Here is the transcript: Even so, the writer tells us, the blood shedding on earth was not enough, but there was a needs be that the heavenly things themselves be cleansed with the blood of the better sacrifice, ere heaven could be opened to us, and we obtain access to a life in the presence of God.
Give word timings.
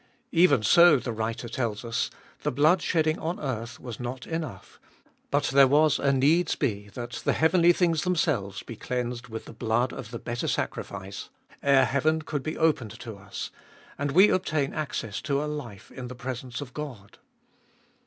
Even 0.31 0.63
so, 0.63 0.97
the 0.97 1.11
writer 1.13 1.47
tells 1.47 1.85
us, 1.85 2.09
the 2.41 2.51
blood 2.51 2.81
shedding 2.81 3.19
on 3.19 3.39
earth 3.39 3.79
was 3.79 3.99
not 3.99 4.25
enough, 4.25 4.79
but 5.29 5.43
there 5.53 5.67
was 5.67 5.99
a 5.99 6.11
needs 6.11 6.55
be 6.55 6.89
that 6.95 7.21
the 7.23 7.33
heavenly 7.33 7.71
things 7.71 8.01
themselves 8.01 8.63
be 8.63 8.75
cleansed 8.75 9.27
with 9.27 9.45
the 9.45 9.53
blood 9.53 9.93
of 9.93 10.09
the 10.09 10.17
better 10.17 10.47
sacrifice, 10.47 11.29
ere 11.61 11.85
heaven 11.85 12.19
could 12.23 12.41
be 12.41 12.57
opened 12.57 12.99
to 12.99 13.15
us, 13.15 13.51
and 13.95 14.13
we 14.13 14.31
obtain 14.31 14.73
access 14.73 15.21
to 15.21 15.43
a 15.43 15.45
life 15.45 15.91
in 15.91 16.07
the 16.07 16.15
presence 16.15 16.61
of 16.61 16.73
God. 16.73 17.19